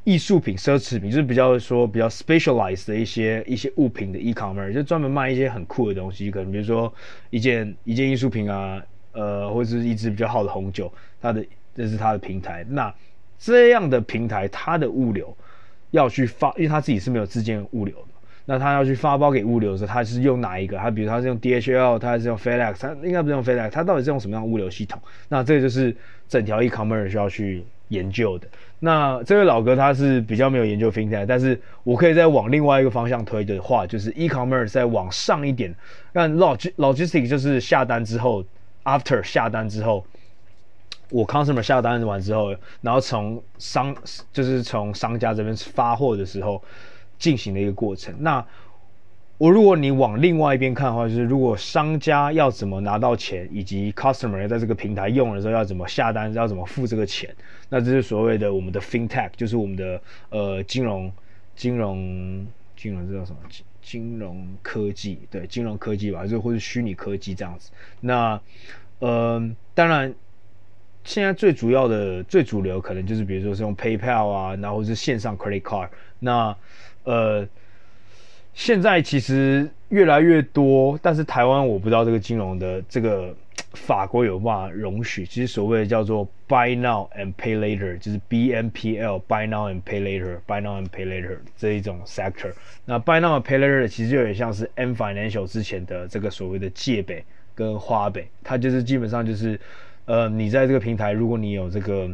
[0.03, 6.93] 艺术品、奢侈品，就是比较说比较 specialized 的一些一些物品的 e-commerce，就专门卖一些很酷的东西，可能比如说
[7.29, 12.65] 一件一件艺术品啊，呃，或者是一支比较好的红酒，它的这是它的平台。
[12.69, 12.93] 那
[13.37, 15.35] 这样的平台，它的物流
[15.91, 18.07] 要去发，因为它自己是没有自建物流的，
[18.45, 20.77] 那它要去发包给物流的时候，它是用哪一个？
[20.77, 25.01] 它比如它是用 DHL，它还是用 FedEx，它应该不是用 FedEx，它到底是用什么样的物流系统？
[25.27, 25.95] 那这个就是
[26.29, 28.47] 整条 e-commerce 需要去研究的。
[28.79, 35.73] 那这位老哥他是比较没有研究 FinTech，但是我可以再往另外一个方向推的话，就是 e-commerce 再往上一点。
[36.13, 38.45] 那 log logistic 就是下单之后
[38.83, 40.05] ，after 下单之后，
[41.09, 43.95] 我 customer 下单完之后，然后从商
[44.31, 46.61] 就是从商家这边发货的时候
[47.17, 48.13] 进行的一个过程。
[48.19, 48.45] 那
[49.37, 57.29] 我如果你往另外一边看的话，就是如果商家要怎么拿到钱，以及 customer 在这个平台用的时候要怎么下单，要怎么付这个钱，
[57.69, 61.13] 那这是所谓的我们的 FinTech，就是我们的呃金融、
[61.55, 63.37] 金融、金融这叫什么？
[63.47, 67.69] 金金融科技，对，金融科技吧，就或者虚拟科技这样子。
[67.99, 68.41] 那
[68.97, 69.39] 呃，
[69.75, 70.11] 当然
[71.03, 75.89] 现在最主要的、最主流可能就是比如说是用 PayPal 啊，然后是线上 Credit Card。
[76.17, 76.57] 那
[77.03, 77.47] 呃。
[78.57, 83.31] 现在其实越来越多，但是台湾我不知道这个金融的这个
[83.73, 85.23] 法国有办法容许。
[85.27, 92.01] 其实所谓的叫做 Buy Now and Pay Later，就是 BNPL，Buy Now and Pay Later，Buy Now and Pay Later 这一种
[92.03, 92.51] sector。
[92.83, 99.59] 那 Buy Now and Pay Later 其实有点像是 M Financial 之前的这个所谓的借呗跟花呗，它就是基本上就是，
[100.05, 102.09] 呃，你在这个平台，如果你有这个。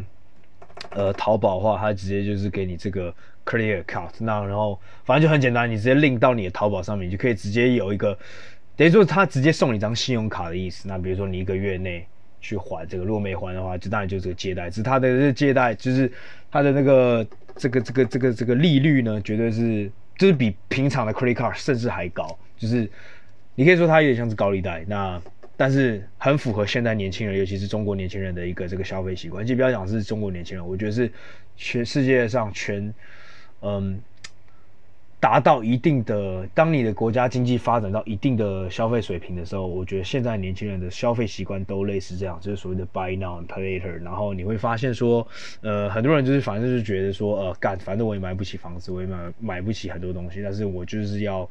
[0.89, 3.13] 呃，淘宝的话，它直接就是给你这个
[3.45, 8.17] credit account，那然后反正就很简单，你直接 link 到你的淘宝上面，就可以直接有一个，
[8.75, 10.87] 等于说他直接送你一张信用卡的意思。
[10.87, 12.05] 那比如说你一个月内
[12.41, 16.11] 去还这个，如果没还的话，就当然就是个借贷，只是他的这个借贷就是
[16.51, 22.89] 他的那个这个这个这个这个利率呢，绝对是就是比平常的 credit card 甚至还高，就是
[23.55, 24.83] 你可以说它有点像是高利贷。
[24.87, 25.21] 那
[25.55, 29.45] 但是很符合现在年轻人，尤其是中国年轻人的一个这个消费习惯。
[29.45, 31.11] 就不要讲是中国年轻人，我觉得是
[31.55, 32.91] 全世界上全，
[33.63, 33.99] 嗯，
[35.19, 43.93] 达到一定的，当你的国家经济发展到一定的消费水平的时候，我觉得现在年轻人的消费习惯都类似这样，就是所谓的 buy now and pay later。
[44.03, 45.25] 然后你会发现说，
[45.61, 51.49] 呃，很多人就是反正就是觉得说，呃，干，反正我也买不起房子，我也买买不起很多东西，但是我就是要。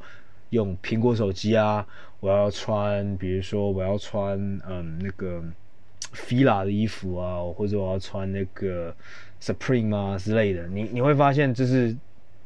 [0.52, 1.86] 用苹果手机啊，
[2.20, 5.42] 我要穿，比如说我要穿，嗯，那个
[6.14, 8.94] fila 的衣服啊，或者我要穿那个
[9.42, 11.96] Supreme 啊之类的，你你会发现，就是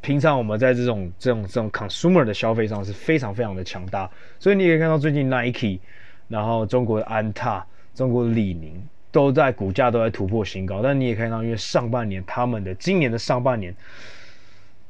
[0.00, 5.78] 平常我们在这种这种这种 consumer 的消费上是非常非常的强大，所以你可以看到最近 Nike，
[6.28, 8.82] 然后中国的安踏、中国李宁
[9.12, 13.76] 都在股价都在突破新高，但你也看到，因为上半年他们的今年的上半年，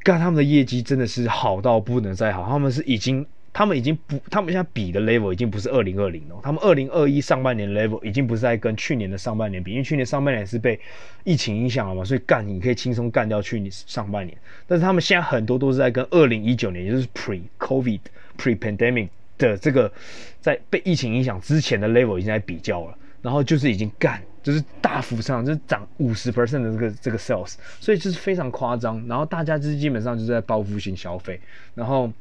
[0.05, 3.27] 干他们的业绩真的是好到不能再好，他们是已经。
[3.57, 6.39] 他们已经不，他们现在比的 level 已经不是二零二零了。
[6.43, 10.79] 他们二零二一上半年 level 已经不是在跟去年的上半年比，因为去年上半年是被
[11.25, 14.37] 疫情影响了嘛，所以干你可以轻松干掉去年上半年。
[14.67, 18.01] 但是他们现在很多都是在跟二零一九年，也就是 pre COVID
[18.37, 19.91] pre pandemic 的这个
[20.39, 29.03] 在被疫情影响之前的 level 已经在比较了，然后就是已经干，就是大幅上就是涨五十 percent 的这个这个 sales，所以就是非常夸张。
[29.09, 31.41] 然后大家就是基本上就是在报复性消费，
[31.75, 32.13] 然后。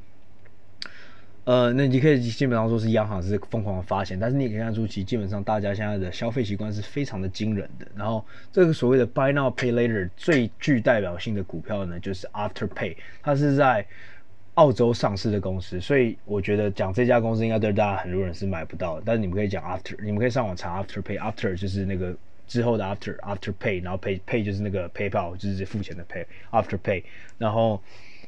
[1.46, 7.86] 呃，那你可以基本上说是央行是疯狂的发钱，但是你可以看出，其实基本上大家现在的消费习惯是非常的惊人的。
[7.96, 13.86] 然后这个所谓的 Buy Now Pay Later 最具代表性的股票呢，就是 Afterpay，它是在
[14.56, 19.04] 澳洲上市的公司，所以我觉得讲这家公司应该对大家很多人是买不到的。
[19.06, 22.16] 但是你们可以讲 After，你们可以上网查 Afterpay，After 就是那个
[22.48, 27.04] 之后的 After，Afterpay，然后 Pay Pay 就是那个 PayPal，就是付钱的 Pay，Afterpay，
[27.38, 27.80] 然后。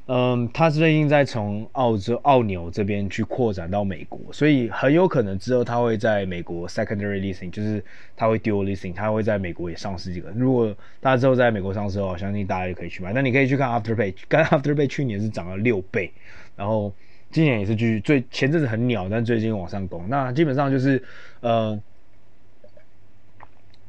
[0.09, 7.83] 嗯，他最近在从澳洲澳纽这边去扩展到美国，所以很有可能之后他会在美国 secondary listing，就是
[8.15, 10.31] 他会 dual listing，他会在美国也上市这个。
[10.31, 13.11] 如果大家之后在美国上市的话，我相信大家也可以去买。
[13.11, 16.09] 那你可以去看 Afterpay，刚 Afterpay 去年是涨了六倍，
[16.55, 16.93] 然后
[17.29, 20.07] 今年也是继续最前阵子很鸟，但最近往上攻。
[20.07, 21.03] 那基本上就是，
[21.41, 21.77] 呃，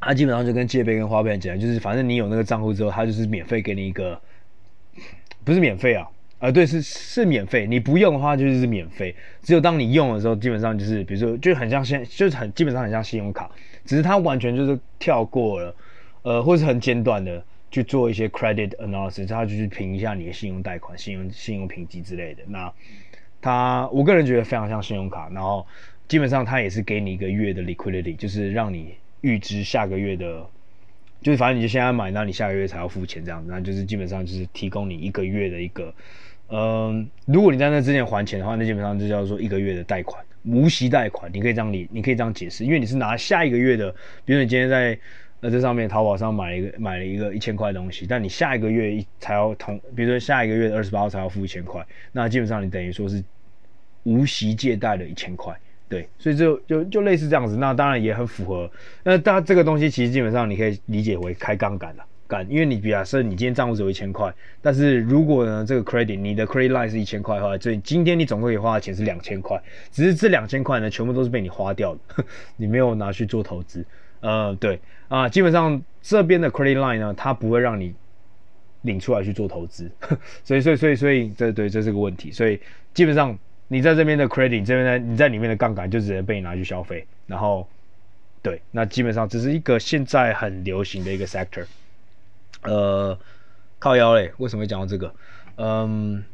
[0.00, 4.20] 他基本上就跟借呗跟花呗很简单，就是反正你有那个账户之后，他就是免费给你一个。
[5.48, 6.06] 不是免费啊，
[6.40, 7.66] 呃、对，是是免费。
[7.66, 13.50] 你不用的话就是免费，只有当你用的时候，基本上就是，比如说就很像现，就是很基本上很像信用卡，
[13.82, 15.74] 只是它完全就是跳过了，
[16.20, 22.42] 呃，或是很简短的去做一些 credit analysis，它就去评一下你的信用贷款、信用信用评级之类的。
[22.46, 22.70] 那
[23.40, 25.66] 它，我个人觉得非常像信用卡，然后
[26.08, 30.46] 基本上它也是给你一个月的 liquidity，就是让你预支下个月的。
[31.20, 35.92] 就是反正你就现在买，那你下个月才要付钱这样子，那就是基本上就是提供你一个月的一个，
[36.48, 43.90] 嗯，如果你在那之前还钱的话，那基本上就叫做一个月的贷款，无息贷款，你可以这样理，你可以这样解释，因为你是拿下一个月的，
[44.24, 44.98] 比如你今天在
[45.40, 53.22] 呃这上面淘宝上买了一个买了一个一千块东西，但你下一个月一才要同，比如说下一个月的二十八号才要付一千块，那基本上你等于说是
[54.04, 55.54] 无息借贷的一千块。
[55.88, 58.70] 对，所以就就就类似这样子，那当然也很符合。
[59.02, 69.58] 那它这个东西其实基本上你可以理解为开杠杆了，杆，因为你比假设你今天账户只有一千块，但是如果呢这个 credit 你的 credit line 是一千块的话，所以今天你总共可以花的钱是两千块，
[69.90, 72.24] 只是这两千块呢全部都是被你花掉的，
[72.58, 73.82] 你没有拿去做投资。
[74.20, 77.94] 呃，对啊，基本上这边的 credit line 呢，它不会让你
[78.82, 79.90] 领出来去做投资，
[80.44, 82.60] 所以所以所以所以这对这是个问题，所以
[82.92, 83.38] 基本上。
[83.68, 87.68] 你在这边的 credit，这边的你在里面的杠杆就只能被你拿去消费，然后，
[88.42, 91.66] 对，那基本上只是一个现在很流行的一个 sector。
[92.62, 93.18] 呃，
[93.78, 95.14] 靠腰嘞，为什么会讲到这个？
[95.56, 96.24] 嗯，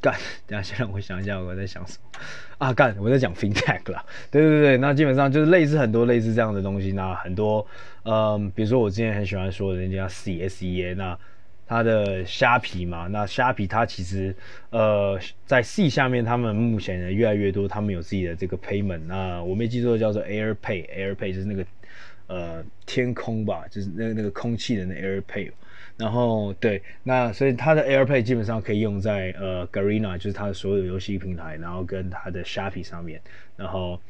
[0.00, 0.14] 干，
[0.46, 2.20] 等下先让我想一下我在想什么
[2.58, 2.72] 啊？
[2.72, 4.04] 干，我在讲 fintech 啦。
[4.30, 7.66] 对对对，那基本上就是类似很多类似这样的东西，那很多，
[8.04, 11.18] 嗯，比如说我之前很喜欢说人家 C-S-E-A 那。
[11.74, 14.32] 它的虾皮嘛，那虾皮它其实，
[14.70, 19.00] 呃，在 C 下面，他们目前呢越来越多，他们有自己的这个 payment。
[19.08, 21.66] 那我没记错，叫做 AirPay，AirPay 就是那个
[22.28, 25.50] 呃天空吧，就是那个那个空气的那 AirPay。
[25.96, 33.20] 然后对，那所以它的 AirPay 基本上可以用在呃 Garena，就是它的所有游戏平台，然后跟它的虾皮上面。
[33.56, 34.00] 然后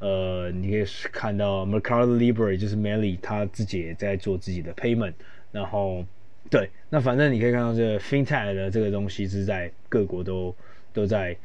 [0.00, 5.14] 呃，你可以看到 Mercado Libre 就是 Meli，他自己也在做自己的 payment。
[5.52, 6.04] 然后
[6.50, 10.54] 对，那反正你可以看到这个 FinTech 的这个东西是在各国都
[10.92, 11.36] 都在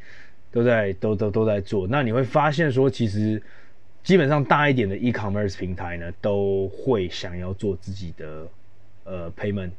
[0.51, 1.87] 都在都都都在做。
[1.87, 3.41] 那你会发现说，其实
[4.03, 8.47] 基本上大一点的 e-commerce 平台呢，都会想要做自己的
[9.05, 9.71] 呃 payment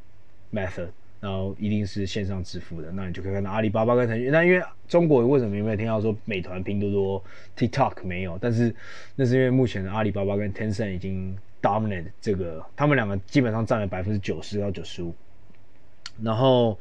[0.53, 0.89] method，
[1.21, 2.91] 然后一定是线上支付的。
[2.91, 4.33] 那你就可以看到阿里巴巴跟腾讯。
[4.33, 7.23] 那因为中国为什么有没有听到说美团、拼多多、
[7.57, 8.39] TikTok 没有？
[8.41, 8.75] 但是
[9.15, 11.37] 那是因为目前的阿里巴巴跟 Tencent 已经。
[11.63, 15.15] Dominant 这个，他们两个基本上占了百分之九十到九十五。
[16.23, 16.79] 然后，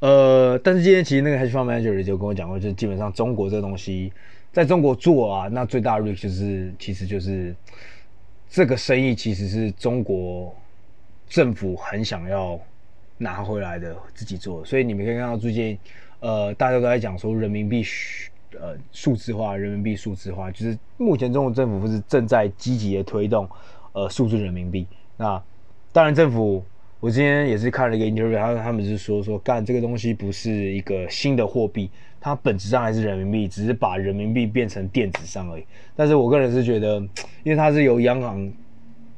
[0.00, 4.12] 呃，但是今天其实那个 Hedge Fund Manager 就跟我讲过，就是基本上中国这东西
[4.52, 7.54] 在中国做啊，那最大的 risk 就是其实就是
[8.50, 10.54] 这个生意其实是中国
[11.26, 12.60] 政府很想要
[13.16, 14.62] 拿回来的，自己做。
[14.64, 15.78] 所以你们可以看到最近，
[16.20, 17.82] 呃，大家都在讲说人民币
[18.60, 23.48] 呃数字化，人民币数字化，就是目前中国政府不是正在积极的推动。
[23.92, 24.86] 呃数字人民币。
[25.16, 25.42] 那
[25.92, 26.64] 当然政府，
[27.00, 31.90] 我今天也是看了一个 interview，他他们是说说干这个东西不是一个新的货币，
[32.20, 35.64] 它本质上还是人民币，只是把人民币变成电子上而已。
[35.94, 36.98] 但是我个人是觉得，
[37.42, 38.52] 因为它是由央行。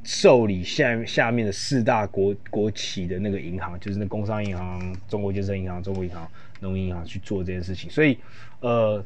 [0.07, 6.29] 受理下下面的四大国国企的那个银行，就是那工商银行、中国建设银行、中国银行、
[6.61, 8.19] 农银行去做这件事情，所以
[8.61, 9.03] 呃，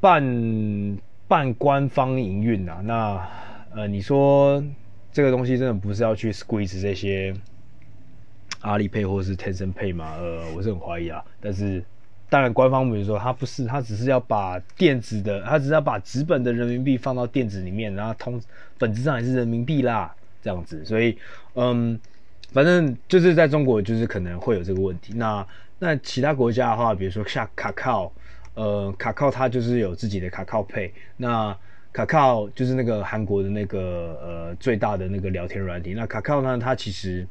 [0.00, 3.26] 半半官方营运啊，那
[3.76, 4.64] 呃，你说
[5.12, 7.34] 这个东西真的不是要去 squeeze 这些
[8.60, 10.14] 阿里 Pay 或是 Tencent Pay 吗？
[10.18, 11.84] 呃，我是很怀疑啊，但是。
[12.28, 18.40] 当然，官方比如说他不是，他只是要把电子的，他只是要把纸本的人民币放到电子里面，然后通
[18.76, 20.12] 本质上还是人民币啦，
[20.42, 20.84] 这样子。
[20.84, 21.16] 所以，
[21.54, 21.96] 嗯，
[22.52, 25.12] 反正就是在中国，就是可能会有这个问题。
[25.14, 25.46] 那
[25.78, 28.12] 那其他国家的话，比如说像卡靠，
[28.54, 30.92] 呃，卡靠它就是有自己的卡靠配。
[31.16, 31.56] 那
[31.96, 35.94] 卡卡就是那个韩国的那个呃最大的那个聊天软体。
[35.94, 37.26] 那卡卡呢，它其实，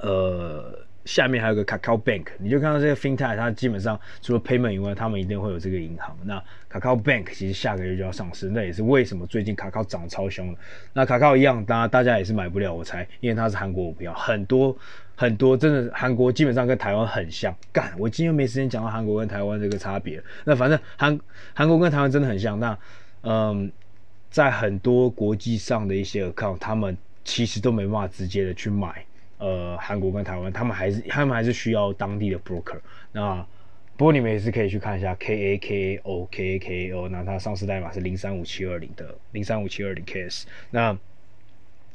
[0.00, 0.86] 呃。
[1.04, 6.14] 下面还有个 Kakao Bank，你就看到这个 FinTech，它基本上除了 Payment 以外，他们一定会有这个银行。
[6.22, 6.38] 那
[6.70, 10.58] Kakao Bank 其实下个月就要上市，那也是为什么最近卡卡涨超凶的。
[10.92, 14.76] 那卡卡一样，当然大家也是买不了，我猜，因为它是韩国股票，很多
[15.16, 17.56] 很多，真的韩国基本上跟台湾很像。
[17.72, 20.22] 干，我今天没时间讲到韩国跟台湾这个差别。
[20.44, 21.18] 那反正韩
[21.54, 22.60] 韩国跟台湾真的很像。
[22.60, 22.76] 那
[23.22, 23.70] 嗯，
[24.30, 29.04] 在很多国际上的一些 account，他们其实都没办法直接的去买。
[29.38, 32.78] 呃，韩国跟台湾，他们还是他们还是需要当地的 broker。
[33.12, 33.46] 那
[33.96, 40.44] 不过你们也是可以去看一下 K A K A O K A K A O，那它上市代码是零三五七二零的零三五七二零 KS。
[40.70, 40.96] 那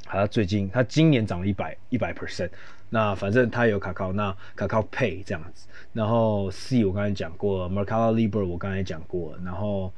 [0.05, 2.49] 它最近它今年涨了一百一百 percent。
[2.89, 5.67] 那反正它有卡靠，那卡靠 Pay 这样子。
[5.93, 9.37] 然后 C 我刚才讲过，Mercado Libre 我刚才讲过。
[9.43, 9.91] 然后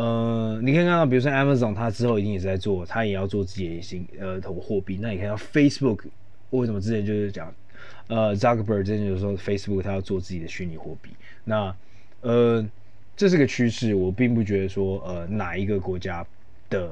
[0.00, 4.98] 呃，你可以看到，比如说 Amazon，它之后一定也是在做，它也要做自己的新呃投货币。
[5.00, 6.04] 那你看到 Facebook。
[6.50, 7.54] 为什么之前就是讲，
[8.08, 11.10] 呃，Zuckerberg 之前就是说 Facebook 它要做自己的虚拟货币，
[11.44, 11.72] 那
[12.22, 12.68] 呃，
[13.16, 16.26] 这是个趋势，我并不觉得说呃哪一个国家
[16.68, 16.90] 的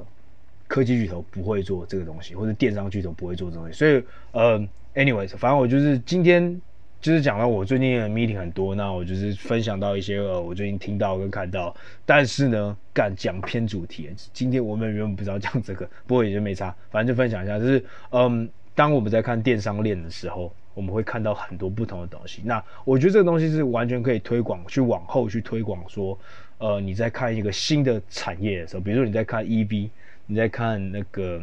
[0.69, 4.01] 科技巨头不会做这个东西，或者电商巨头不会做这个东西，所以
[4.31, 4.61] 呃
[4.95, 6.61] ，anyways，反正我就是今天
[7.01, 11.75] 就是讲到我最近的 meeting 很多，那我就是分享到一些呃我最近听到跟看到，
[12.05, 18.49] 但是呢，敢讲偏主题，今天我们原本不知道讲这个，不过也就没差，反正就分享一下，就是嗯。
[18.75, 22.43] 当我们在看电商链的时候，我们会看到很多不同的东西。
[22.45, 26.17] 那我觉得这个东西是完全可以推广，去往后去推广说，
[26.59, 29.91] 呃，你在看一个新的产业的时候，比如说你在看 EV，
[30.27, 31.43] 你在看那个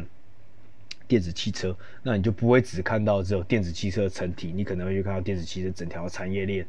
[1.08, 6.66] 电子汽车，那你就不会只看到只有电子汽车的成体，你可能会去看到电子汽车整条产业链。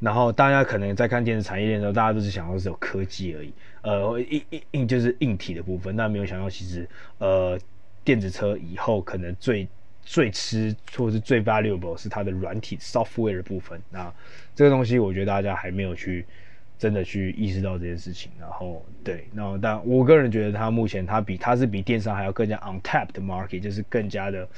[0.00, 7.58] 然后大家可能在看电子产业链的时候，大家都是想到只有科技而已，呃，硬硬硬就是硬体的部分，但没有想到其实呃
[8.04, 9.66] 电子车以后可能最
[10.02, 14.14] 最吃或是最 valuable 是它的软体 software 的部分，那
[14.54, 16.24] 这个东西我觉得大家还没有去
[16.78, 18.30] 真的去意识到这件事情。
[18.40, 24.48] 然后对，然后但我个人觉得它目前它比它是比电商还要更加 untapped market，就是更加的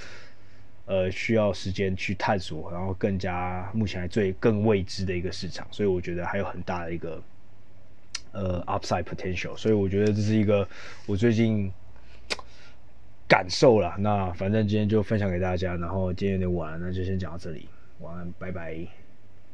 [0.87, 7.23] 呃需要时间去探索，然后更加目前还最更未知的一个市场，所以我觉得还有很大的一个
[8.33, 10.69] 呃 upside potential，所以我觉得这是一个
[11.07, 11.73] 我最近。
[13.31, 17.69] 感受了，那反正今天就分享给大家，然后今天有点晚了，那就先讲到这里，
[18.01, 19.00] 晚安，拜拜。